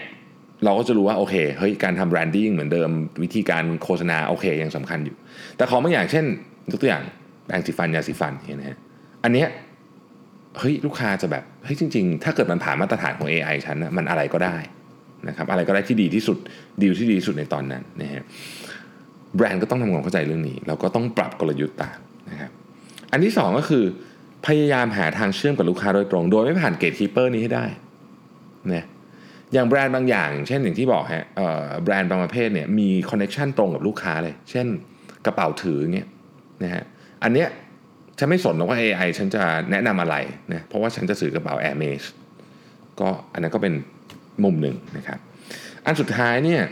[0.65, 2.91] เราก็จะรู้ว่าโอเคเฮ้ยการทำแบรนดิ้งเหมือนเดิม
[3.23, 5.17] วิธีการโฆษณาโอเคยังสำคัญอยู่
[5.57, 6.25] แต่ของบางอย่างเช่น
[6.71, 7.03] ยกตัวอย่าง
[7.47, 8.63] แปรงสีฟันยาสีฟันเห็นไหม
[9.25, 9.49] อันเนี้ย
[10.59, 14.57] เฮ้ยลูกค้าจะแบบเฮ้ยจริง ๆ ถ้าเกิดมันผ่านมาตรฐานของ AI ฉันนะมันอะไรก็ได้
[15.29, 16.39] นะครับอะไรก็ได้ที่ดีที่สุด
[16.83, 18.23] ดีลที่ดีที่สุดในตอนนั้นนะฮะ
[19.37, 21.99] แบรนด์ก็ต้องทำความเข้าใจเรื่องนี้ เราก็ต้องปรับกลยุทธ์ตาม
[22.31, 22.51] นะครับ
[23.13, 23.85] อันที่ 2 ก็คือ
[24.47, 27.65] พยายามหาทางเชื่อมกับลูกค้าโดยตรง โดยไม่ผ่าน gatekeeper นี้ให้ได้
[28.73, 28.85] นะ
[29.53, 31.25] อย่างแบรนด์บางอย่าง เช่นอย่างที่บอกฮะ
[31.85, 34.67] แบรนด์บางประเภทเนี่ยมี connection ตรงกับลูกค้าเลย เช่น
[35.27, 36.09] กระเป๋าถือเงี้ย
[36.65, 36.85] นะฮะ
[37.23, 37.49] อันเนี้ย
[38.19, 40.17] ฉันไม่สนหรอกว่า AI ฉันจะแนะนำอะไร
[40.53, 41.91] นะเพราะว่าฉันจะซื้อกระเป๋า Hermès อะ
[43.01, 43.75] ก็อันนั้นก็เป็น
[44.45, 45.19] มุมหนึ่งนะครับ
[45.87, 46.63] อันสุดท้ายเนี่ย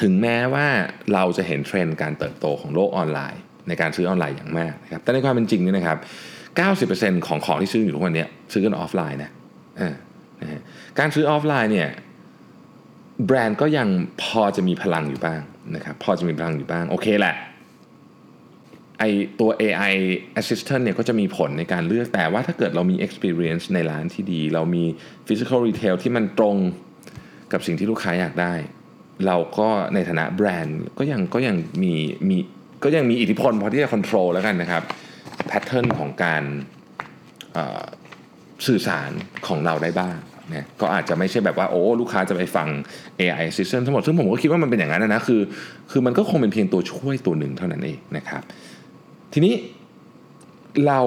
[0.00, 0.66] ถึงแม้ว่า
[1.14, 5.98] เราจะเห็นเทรนด์การเติบโตของโลกออนไลน์ ในการซื้อออนไลน์อย่างมากนะครับแต่ในความเป็นจริงนี่นะครับ
[7.18, 9.30] 90%ของของที่ซื้ออยู่ทุกวันนี้ซื้อกันออฟไลน์นะ
[10.42, 10.60] นะฮะ
[10.98, 11.90] การซื้อออฟไลน์เนี่ย
[13.26, 13.88] แบรนด์ก็ยัง
[14.22, 15.40] พอจะมีพลังอยู่บ้าง
[15.74, 17.34] นะครับพอจะมีพลังอยู่บ้าง โอเคแหละ
[18.98, 19.04] ไอ
[19.40, 19.94] ตัว AI
[20.40, 24.84] assistant เนี่ยก็จะมีผลในการเลือกแต่ว่าถ้าเกิดเรามี experience ในร้านที่ดี เรามี
[25.26, 26.56] physical retail ที่มันตรง
[27.52, 28.54] กับสิ่งที่ลูกค้าอยากได้
[29.26, 31.94] เราก็ในฐานะแบรนด์ก็ยังก็ยังมี
[32.28, 32.36] มี
[32.84, 34.82] ก็ยังมีอิทธิพลพอที่จะ control แล้วกันนะครับ
[35.50, 36.42] pattern ของการ
[38.66, 39.10] สื่อสาร
[39.46, 40.16] ของเราได้บ้าง
[40.54, 42.68] นะก็อาจจะไม่ใช่แบบว่าโอ้ลูกค้าจะไปฟัง
[43.20, 45.40] AI assistant ทั้งหมด ซึ่งผมก็คิดว่ามันเป็นอย่างนั้นนะคือ
[45.90, 48.42] คือมันก็คงเป็นเพียงตัวช่วยตัวหนึ่งเท่านั้นเองนะครับ
[49.32, 49.54] ทีนี้
[50.86, 51.00] เรา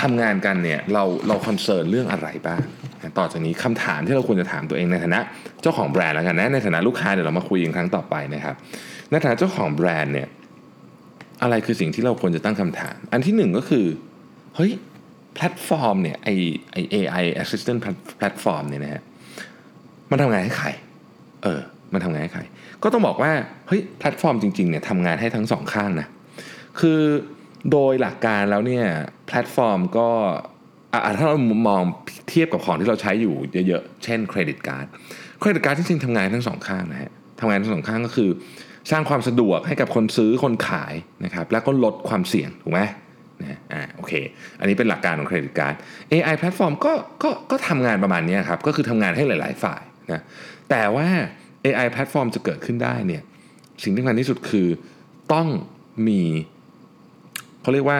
[0.00, 2.60] ทำงานกันเนี่ยเราเราคอนเซิร์นเรื่องอะไรบ้าง
[3.18, 5.20] ต่อจากนี้คำถามที่เราควรจะถามตัวเองในฐานะ
[5.62, 8.54] เจ้าของแบรนด์แล้วกันนะในฐานะลูกค้าเดี๋ยวเรามาคุยกันครั้งต่อไปนะครับ
[9.10, 10.28] ในฐานะเจ้าของแบรนด์เนี่ย
[11.42, 13.86] อะไรคือสิ่งที่เราควรจะตั้งคำถาม อันที่หนึ่งก็คือ
[14.56, 14.72] เฮ้ย
[15.38, 16.28] แพลตฟอร์มเนี่ยไอ
[16.72, 17.78] ไอ AI assistant
[18.18, 19.02] แพลตฟอร์มเนี่ยนะฮะ
[20.10, 20.68] มันทำงานให้ใคร
[21.42, 21.60] เออ
[21.92, 22.42] มันทำงานให้ใคร
[22.82, 23.32] ก็ต้องบอกว่า
[23.68, 26.08] เฮ้ยแพลตฟอร์มจริงๆเนี่ยทำงานให้ทั้งสองข้างนะ
[26.80, 27.00] คือ
[27.72, 28.86] โดยหลักการแล้วเนี่ย
[29.26, 30.08] แพลตฟอร์มก็
[31.18, 31.82] ถ้าเรามอง
[32.28, 33.34] เทียบกับของที่เราใช้อยู่
[33.68, 34.86] เยอะๆ เช่นเครดิตการ์ด
[35.40, 38.30] เครดิตการ์ดจริงๆทำงานทั้งสองข้างนะฮะทำงานทั้งสองข้างก็คือ
[38.90, 42.80] สร้างความสะดวกให้กับคนซื้อคนขายนะครับ แล้วก็ลดความเสี่ยงถูกไหม
[43.42, 44.12] นะอ่าโอเค
[44.60, 45.74] อันนี้เป็นหลักการของเครดิตการ์ด
[46.12, 50.20] AI แพลตฟอร์มก็ก็ก็ทำงานประมาณนี้ครับ ก็คือทำงานให้หลาย ๆ ฝ่ายนะ
[50.70, 51.08] แต่ว่า
[51.64, 53.22] AI แพลตฟอร์มจะเกิดขึ้นได้เนี่ย
[53.82, 54.68] สิ่งที่สำคัญที่สุดคือ
[55.32, 55.48] ต้อง
[56.08, 56.22] มี
[57.62, 57.98] เขาเรียกว่า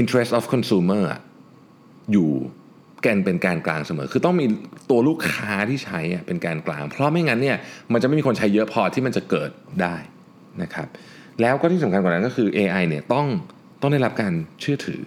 [0.00, 1.04] interest of consumer
[2.12, 2.30] อยู่
[3.02, 4.46] แกนเป็นแกนกลางเสมอ คือต้องมี
[4.90, 7.56] ตัวลูกค้าที่ใช้เป็นแกนกลาง เพราะไม่งั้นเนี่ย
[7.92, 9.50] มันจะไม่มีคนใช้เยอะพอที่มันจะเกิด
[9.82, 9.96] ได้
[10.62, 10.88] นะครับ
[11.40, 13.26] แล้วก็ที่สำคัญกว่านั้นก็คือ AI เนี่ยต้อง
[13.84, 15.00] ต้องได้รับการเชื่อถือ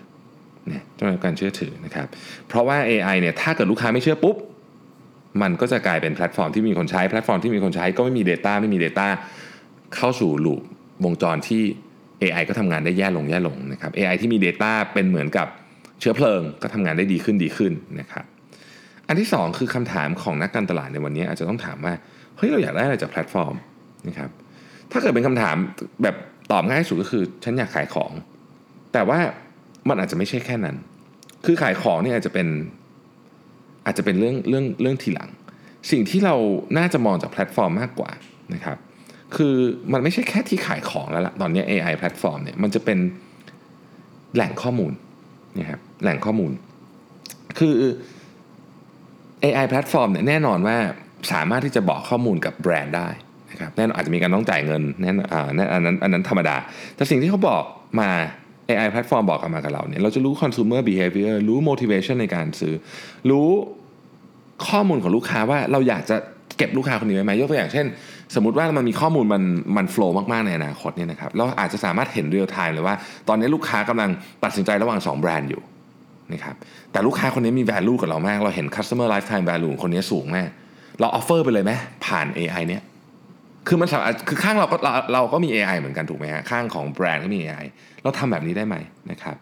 [0.71, 2.07] นี่ยต้องได้รับการเชื่อถือนะครับ
[2.47, 4.35] เพราะว่า AI เนี่ยถ้าเกิดลูกค้าไม่เชื่อปุ๊บ
[5.41, 9.07] มันก็จะกลายเป็นแพลตฟอร์มที่ไม่มีคนใช้แพลตฟอร์มที่ไม่มีคนใช้ก็ไม่มี Data ไม่มี Data
[9.95, 10.61] เข้าสู่ loop
[11.05, 11.61] วงจรที่
[12.21, 15.47] AI ก็ทำงานได้แย่ลงแย่ลงนะครับ AI ที่มี Data เป็นเหมือนกับ
[15.99, 18.25] เชื้อเพลิงก็ทำงานได้ดีขึ้นดีขึ้นนะครับ
[19.07, 21.93] อันที่ 2 คือคำถามของนักการตลาดในวันนี้อาจจะต้องถามว่า
[22.37, 23.55] เฮ้ยเราอยากได้อะไรจากแพลตฟอร์ม
[24.07, 24.29] นะครับ
[24.91, 25.55] ถ้าเกิดเป็นคำถาม
[26.03, 26.15] แบบ
[26.51, 28.11] ตอบง่ายสุดก็คือ ฉันอยากขายของ
[28.93, 29.19] แต่ว่า
[29.89, 30.75] มันอาจจะไม่ใช่แค่นั้น
[31.45, 32.47] คือขายของเนี่ยอาจจะเป็น
[33.85, 35.29] อาจจะเป็นเรื่องเรื่องเรื่องทีหลัง
[35.91, 36.35] สิ่งที่เรา
[36.77, 38.11] น่าจะมองจากแพลตฟอร์มมากกว่า
[38.53, 38.77] นะครับ
[39.35, 39.55] คือ
[39.93, 42.99] มันไม่ใช่แค่ที่ขายของแล้วละตอนนี้ AI แพลตฟอร์มเนี่ยมันจะเป็น
[44.35, 44.93] แหล่งข้อมูล
[45.59, 46.51] นะครับแหล่งข้อมูล
[47.59, 47.73] คือ
[49.43, 50.77] AI แพลตฟอร์มเนี่ยแน่นอนว่า
[51.31, 53.09] สามารถที่จะบอกข้อมูลกับแบรนด์ได้
[53.51, 56.55] นะครับแน่นอนอาจจะมีการต้องจ่ายเงินแน่นอ่าอันนั้นอันนั้นธรรมดา
[56.95, 57.63] แต่สิ่งที่เขาบอก
[57.99, 58.09] มา
[58.69, 62.73] AI แพลตฟอร์มบอกกับมากับเราเนี่ยเราจะรู้ consumer behavior รู้ motivation ในการซื้อ
[63.29, 63.47] รู้
[64.67, 66.17] ข้อมูลของลูกค้าว่าเราอยากจะ
[66.57, 67.85] เก็บลูกค้าคนนี้ไว้ไหมยกตัวอย่างเช่น
[68.35, 69.43] สมมติว่ามันมีข้อมูลมัน
[69.77, 72.95] มัน flow มาก ๆ ในอนาคตเนี่ยนะครับเราอาจจะสามารถเห็นเรียลไทม์เลยว่า
[73.27, 74.09] ตอนนี้ลูกค้ากำลัง
[74.43, 75.61] ตัดสินใจระหว่าง 2 แบรนด์อยู่
[76.33, 76.55] นะครับ
[76.91, 80.49] แต่ลูกค้าคนนี้มี value กับเรามาก เราเห็น customer lifetime value คนนี้สูงมาก
[80.99, 81.71] เรา offer ไปเลยไหม
[82.05, 82.81] ผ่าน AI เนี่ย
[83.67, 87.65] คือมันสามารถคือข้างเราก็เราเราก็มี AI เหมือนกันถูกไหมฮะข้างของแบรนด์ก็มี AI
[88.03, 88.75] เราทำแบบนี้ได้ไหม
[89.11, 89.35] นะครับ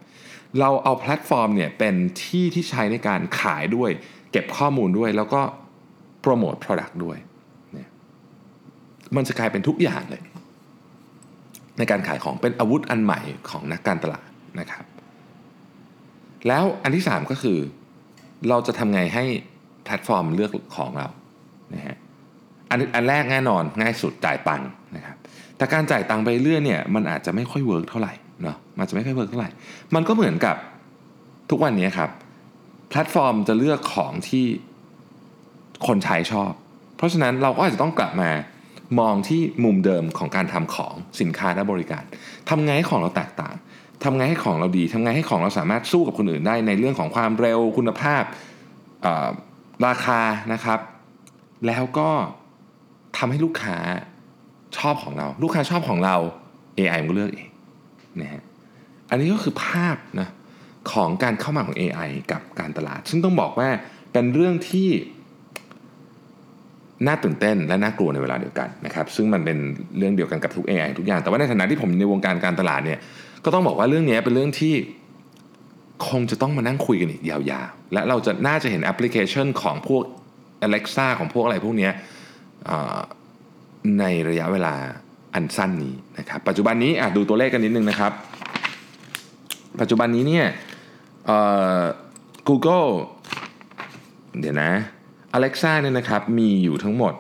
[0.59, 3.89] เราเอาแพลตฟอร์มเนี่ยเป็นที่ที่ใช้ในการขายด้วย
[4.31, 5.41] เก็บข้อมูลด้วยแล้วก็
[6.21, 7.17] โปรโมท Product ด้วย
[7.73, 7.89] เนี่ย
[9.15, 10.23] มันจะกลายเป็นทุกอย่างเลย
[11.77, 14.27] ในการขายของเป็นอาวุธอันใหม่ของนักการตลาด
[14.59, 14.85] นะครับ
[16.47, 17.57] แล้วอันที่ 3 ก็คือ
[18.49, 19.25] เราจะทำไงให้
[19.83, 21.07] แพลตฟอร์มเลือกของเรา
[21.73, 21.97] นะฮะ
[22.69, 25.17] อันอันแรกแน่นอนง่ายสุดจ่ายตังค์นะครับ
[25.57, 29.49] แต่การจ่ายตังค์ไปเรื่อยเนี่ยมันอาจจะไม่ค่อย work เท่าไหร่เนาะมันจะไม่ค่อย work เท่าไหร่
[29.95, 30.55] มันก็เหมือนกับ
[31.49, 32.09] ทุกวันนี้ครับ
[32.89, 34.45] แพลตฟอร์มจะเลือกของที่
[35.87, 36.51] คนใช้ชอบ
[36.97, 38.31] เพราะฉะนั้นเราก็อาจจะต้องกลับมา
[38.99, 42.03] มองที่มุมเดิมของการทำของสินค้าและบริการ
[42.49, 43.55] ทำไงให้ของเราแตกต่าง
[44.03, 48.23] ทำไงให้ของเราดีทำไงให้ของเราสามารถสู้กับคนอื่นได้ในเรื่องของความเร็วคุณภาพ
[49.85, 50.21] ราคา
[50.53, 50.79] นะครับ
[51.67, 52.09] แล้วก็
[53.17, 53.77] ทำให้ลูกค้า
[54.77, 56.15] ชอบของเรา ลูกค้าชอบของเรา
[56.77, 57.49] AI มันก็เลือกเอง
[58.21, 58.43] นะฮะ
[59.09, 60.29] อันนี้ก็คือภาพนะ
[60.91, 63.69] ของการเข้ามาของ AI กับการตลาด ซึ่งต้องบอกว่า
[64.11, 64.89] เป็นเรื่องที่
[67.07, 69.57] น่าตื่นเต้นและน่ากลัวในเวลาเดียวกันนะครับซึ่งมันเป็น
[69.97, 72.99] เรื่องเดียวกันกับทุก AI ทุกอย่าง แต่ว่าในฐานะที่ผมในวงการการตลาดเนี่ย
[73.45, 74.73] ก็ต้องบอกว่าเรื่องนี้เป็นเรื่องที่
[76.07, 80.03] คงจะต้องมานั่งคุยกันอีกยาวๆ และเราจะน่าจะเห็นแอปพลิเคชันของพวก
[80.67, 81.89] Alexa ของพวกอะไรพวกนี้
[83.99, 84.75] ในระยะเวลา
[85.33, 88.13] อันสั้นนี้นะครับ ปัจจุบันนี้ดูตัวเลขกันนิดนึงนะครับ
[89.79, 90.45] ปัจจุบันนี้เนี่ย
[92.47, 92.89] Google
[94.39, 94.71] เดี๋ยวนะ
[95.35, 97.13] Alexa เนี่ยนะครับมีอยู่ทั้งหมด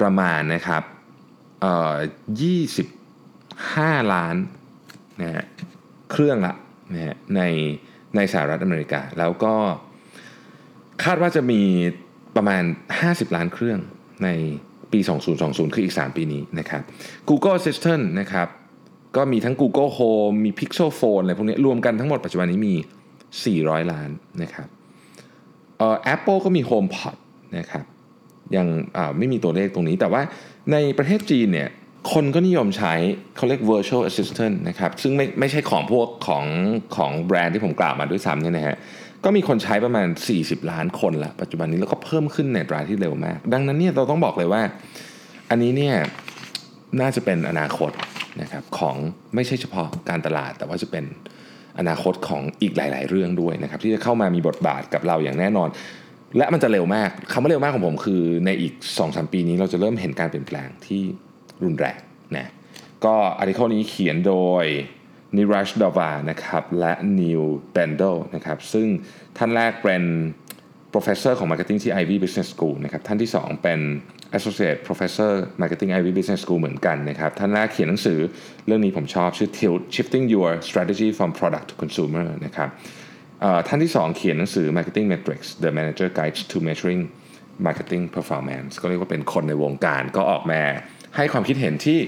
[0.00, 0.82] ประมาณนะครับ
[1.60, 1.94] เอ่อ
[3.20, 4.36] 25ล้าน
[5.20, 5.44] นะฮะ
[6.10, 6.54] เครื่องละ
[6.92, 7.42] นะฮะใน
[8.16, 9.54] ในสหรัฐอเมริกา แล้วก็
[11.04, 11.60] คาดว่าจะมี
[12.36, 12.62] ประมาณ
[13.00, 13.78] 50 ล้านเครื่อง
[14.24, 14.28] ใน
[14.92, 15.00] ปี
[15.36, 16.82] 2020 คืออีก 3 ปีนี้นะครับ
[17.28, 18.48] Google Assistant นะครับ
[19.16, 22.74] ก็มีทั้ง Google Home มี Pixel Phone อะไรพวกนี้รวมกันทั้งหมดปัจจุบันนี้มี
[23.32, 24.10] 400 ล้าน
[24.42, 24.68] นะครับ
[25.78, 27.16] เอ่อ Apple ก็มี HomePod
[27.58, 27.84] นะครับ
[28.56, 28.66] ยัง
[29.18, 30.22] ไม่มีตัวเลขตรงนี้แต่ว่า
[30.72, 31.68] ในประเทศจีนเนี่ย
[32.12, 32.94] คนก็นิยมใช้
[33.36, 36.44] เขาเรียก virtual assistant นะครับซึ่งไม่ไม่ใช่ของพวกของ
[36.96, 38.76] ของแบรนด์ที่ผมกล่าวมาด้วยซ้ำเนี่ยนะฮะ
[39.24, 40.08] ก็มีคนใช้ประมาณ
[40.38, 44.62] 40 ล้านคนละปัจจุบันนี้แล้วก็เพิ่มขึ้นในอัตราที่เร็วมาก ดังนั้นเนี่ยเราต้องบอกเลยว่า
[45.50, 45.94] อันนี้เนี่ย
[47.00, 47.90] น่าจะเป็นอนาคต
[48.42, 48.96] นะครับของ
[49.34, 51.04] ไม่ใช่เฉพาะการตลาด แต่ว่าจะเป็น
[51.78, 55.68] อนาคตของอีกหลาย ๆ เรื่องด้วยนะครับที่จะเข้ามามีบทบาทกับเราอย่างแน่นอน
[56.36, 61.02] และมันจะเร็วมากคำว่าเร็วมากของผมคือ ในอีก 2-3 ปีนี้เราจะเริ่มเห็นการเปลี่ยนแปลงที่
[61.64, 61.98] รุนแรง
[62.36, 62.48] นะ
[63.04, 64.64] ก็อาร์ติเคิลนี้เขียนโดย
[65.36, 67.42] นิรัชดาวานะครับและนิว
[67.72, 68.02] เบนโด
[68.34, 68.86] นะครับซึ่ง
[69.36, 70.04] ท่านแรกเป็น
[70.94, 73.80] professor ของ marketing ที่ Ivy Business School นะครับท่านที่ 2 เป็น
[74.36, 78.18] associate professor marketing Ivy Business School เหมือนกันนะครับท่านแรกเขียนหนังสือ
[78.66, 82.68] เรื่องนี้ผมชอบชื่อ Tilt Shifting Your Strategy from Product to Consumer นะครับ
[83.68, 87.02] ท่านที่ 2 เขียนหนังสือ Marketing Metrics The Manager Guide to Measuring
[87.66, 90.62] Marketing Performance ก็เรียกว่าเป็นคนในวงการก็ออกมา
[91.16, 91.98] ให้ความคิดเห็นที่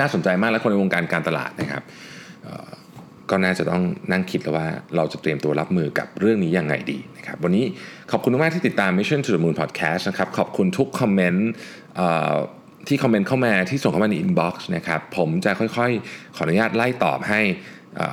[0.00, 1.82] น่าสนใจมากและคนในวงการการตลาดนะครับ
[3.30, 3.82] ก็น่าจะต้อง
[4.12, 7.64] นั่งคิดแล้วว่าเราจะเตรียมตัวรับมือกับเรื่องนี้ยังไงดีนะครับวันนี้
[8.10, 11.48] ขอบคุณมากที่ติดตาม Mission to the Moon Podcast นะครับขอบคุณทุกคอมเมนต์
[12.88, 17.40] ที่คอมเมนต์เข้ามาที่ส่งเข้ามาใน inbox นะครับผมจะค่อยๆ ขออนุญาตไล่ตอบให้
[17.96, 18.06] เอ่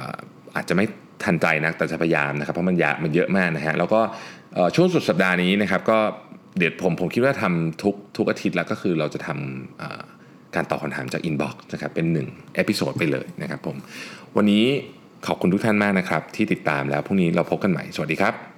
[0.56, 0.86] อาจจะไม่
[1.24, 4.02] ทันใจนักแต่จะพยายามนะครับเพราะมันยามันเยอะมากนะฮะแล้วก็
[4.76, 5.98] ช่วงสุดสัปดาห์นี้นะครับก็
[6.58, 10.15] เดี๋ยวผมผมคิดว่าทำทุกทุกอาทิตย์แล้วก็คือเราจะทำ
[10.56, 13.78] การตอบคำถามจาก inbox นะครับเป็นหนึ่ง episode ไปเลยนะครับผม
[14.36, 14.66] วันนี้
[15.28, 18.55] ขอบคุณทุกท่านมากนะครับที่ติดตามแล้วพรุ่งนี้เราพบกันใหม่สวัสดีครับ